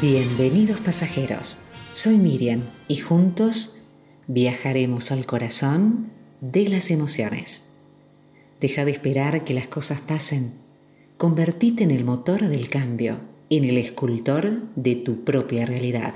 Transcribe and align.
Bienvenidos 0.00 0.80
pasajeros, 0.80 1.58
soy 1.92 2.16
Miriam 2.16 2.62
y 2.88 2.96
juntos 2.96 3.88
viajaremos 4.28 5.12
al 5.12 5.26
corazón 5.26 6.10
de 6.40 6.66
las 6.68 6.90
emociones. 6.90 7.74
Deja 8.62 8.86
de 8.86 8.92
esperar 8.92 9.44
que 9.44 9.52
las 9.52 9.66
cosas 9.66 10.00
pasen, 10.00 10.54
convertite 11.18 11.84
en 11.84 11.90
el 11.90 12.04
motor 12.04 12.48
del 12.48 12.70
cambio, 12.70 13.18
en 13.50 13.64
el 13.64 13.76
escultor 13.76 14.62
de 14.74 14.94
tu 14.94 15.22
propia 15.22 15.66
realidad. 15.66 16.14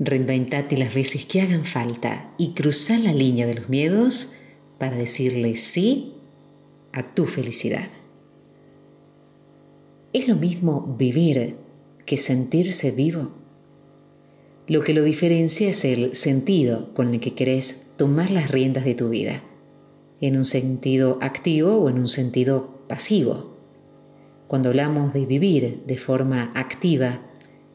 Reinventate 0.00 0.76
las 0.76 0.92
veces 0.92 1.24
que 1.24 1.40
hagan 1.40 1.64
falta 1.64 2.34
y 2.36 2.52
cruza 2.52 2.98
la 2.98 3.14
línea 3.14 3.46
de 3.46 3.54
los 3.54 3.68
miedos 3.68 4.32
para 4.78 4.96
decirle 4.96 5.54
sí 5.54 6.14
a 6.92 7.14
tu 7.14 7.26
felicidad. 7.26 7.86
¿Es 10.12 10.26
lo 10.26 10.34
mismo 10.34 10.96
vivir 10.98 11.62
que 12.12 12.18
sentirse 12.18 12.90
vivo? 12.90 13.30
Lo 14.68 14.82
que 14.82 14.92
lo 14.92 15.02
diferencia 15.02 15.70
es 15.70 15.82
el 15.86 16.14
sentido 16.14 16.92
con 16.92 17.08
el 17.08 17.20
que 17.20 17.32
querés 17.32 17.94
tomar 17.96 18.30
las 18.30 18.50
riendas 18.50 18.84
de 18.84 18.94
tu 18.94 19.08
vida, 19.08 19.42
en 20.20 20.36
un 20.36 20.44
sentido 20.44 21.16
activo 21.22 21.78
o 21.78 21.88
en 21.88 21.98
un 21.98 22.08
sentido 22.08 22.84
pasivo. 22.86 23.56
Cuando 24.46 24.68
hablamos 24.68 25.14
de 25.14 25.24
vivir 25.24 25.84
de 25.86 25.96
forma 25.96 26.52
activa, 26.54 27.22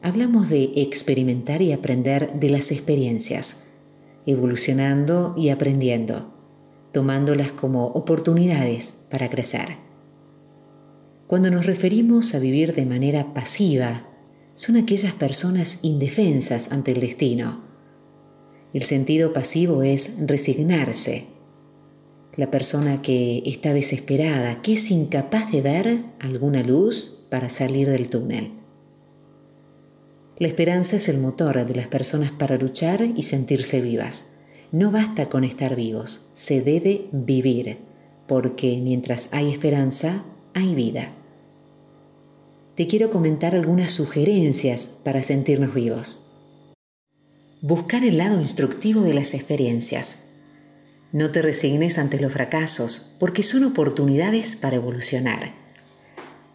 hablamos 0.02 0.48
de 0.48 0.70
experimentar 0.76 1.60
y 1.60 1.72
aprender 1.72 2.34
de 2.34 2.50
las 2.50 2.70
experiencias, 2.70 3.72
evolucionando 4.24 5.34
y 5.36 5.48
aprendiendo, 5.48 6.32
tomándolas 6.92 7.50
como 7.50 7.86
oportunidades 7.86 9.04
para 9.10 9.30
crecer. 9.30 9.70
Cuando 11.26 11.50
nos 11.50 11.66
referimos 11.66 12.36
a 12.36 12.38
vivir 12.38 12.72
de 12.72 12.86
manera 12.86 13.34
pasiva, 13.34 14.04
son 14.58 14.76
aquellas 14.76 15.12
personas 15.12 15.78
indefensas 15.82 16.72
ante 16.72 16.90
el 16.90 17.00
destino. 17.00 17.62
El 18.74 18.82
sentido 18.82 19.32
pasivo 19.32 19.84
es 19.84 20.16
resignarse. 20.26 21.26
La 22.34 22.50
persona 22.50 23.00
que 23.00 23.44
está 23.46 23.72
desesperada, 23.72 24.60
que 24.60 24.72
es 24.72 24.90
incapaz 24.90 25.52
de 25.52 25.60
ver 25.60 26.00
alguna 26.18 26.64
luz 26.64 27.28
para 27.30 27.50
salir 27.50 27.88
del 27.88 28.08
túnel. 28.08 28.50
La 30.38 30.48
esperanza 30.48 30.96
es 30.96 31.08
el 31.08 31.18
motor 31.18 31.64
de 31.64 31.74
las 31.76 31.86
personas 31.86 32.32
para 32.32 32.58
luchar 32.58 33.02
y 33.14 33.22
sentirse 33.22 33.80
vivas. 33.80 34.40
No 34.72 34.90
basta 34.90 35.28
con 35.28 35.44
estar 35.44 35.76
vivos, 35.76 36.32
se 36.34 36.62
debe 36.62 37.06
vivir, 37.12 37.78
porque 38.26 38.80
mientras 38.82 39.28
hay 39.32 39.52
esperanza, 39.52 40.24
hay 40.52 40.74
vida 40.74 41.12
te 42.78 42.86
quiero 42.86 43.10
comentar 43.10 43.56
algunas 43.56 43.90
sugerencias 43.90 44.86
para 44.86 45.24
sentirnos 45.24 45.74
vivos. 45.74 46.28
Buscar 47.60 48.04
el 48.04 48.18
lado 48.18 48.38
instructivo 48.40 49.00
de 49.00 49.14
las 49.14 49.34
experiencias. 49.34 50.28
No 51.10 51.32
te 51.32 51.42
resignes 51.42 51.98
ante 51.98 52.20
los 52.20 52.32
fracasos, 52.32 53.16
porque 53.18 53.42
son 53.42 53.64
oportunidades 53.64 54.54
para 54.54 54.76
evolucionar. 54.76 55.54